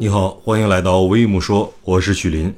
[0.00, 2.54] 你好，欢迎来到微木说，我是许林。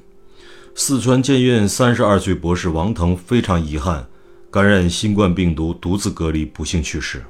[0.75, 4.07] 四川建院三十二岁博士王腾非常遗憾，
[4.51, 7.25] 感染新冠病毒，独自隔离，不幸去世。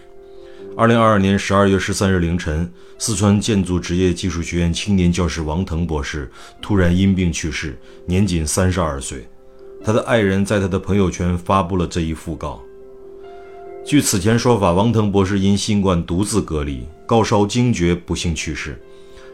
[0.76, 2.68] 二零二二年十二月十三日凌晨，
[2.98, 6.29] 四川建筑职业技术学院青年教师王腾博士
[6.61, 9.29] 突然因病去世，年仅三十二岁。
[9.85, 12.61] 他的爱人在他的朋友圈发布了这一讣告。
[13.85, 18.77] 据此前说法，王腾博士因新冠独自隔离，高烧惊厥，不幸去世。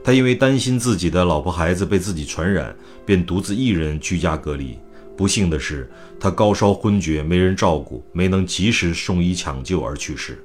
[0.06, 2.72] 他因为担心自己的老婆孩子被自己传染，
[3.04, 4.78] 便独自一人居家隔离。
[5.16, 10.38] 不幸的是，他高烧昏厥，没人照顾，没能及时送医抢救而去世。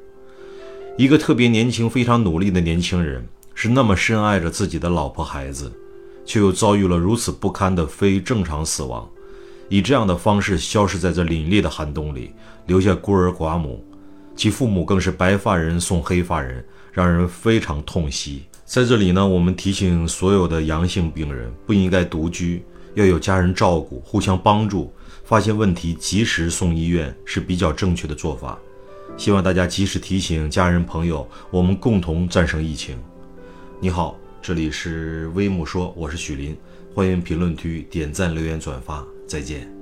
[0.97, 5.71] 一个特别年轻、非常努力的年轻人，是那么深爱着自己的老婆孩子，
[6.25, 9.07] 却又遭遇了如此不堪的非正常死亡，
[9.69, 12.31] 以这样的方式消失在这凛冽的寒冬里，
[12.65, 13.85] 留下孤儿寡母，
[14.35, 18.45] 其父母更是白发人送黑发人，让人非常痛惜。
[18.71, 24.93] 在这里呢，我们提醒所有的阳性病人不应该独居，要有家人照顾，互相帮助。
[25.25, 28.57] 发现问题及时送医院是比较正确的做法。
[29.17, 32.95] 希望大家及时提醒家人朋友，我们共同战胜疫情。
[33.81, 36.55] 你好，这里是微木说，我是许林，
[36.95, 39.80] 欢迎评论区点赞、留言、转发，再见。